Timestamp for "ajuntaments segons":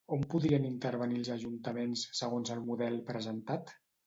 1.35-2.55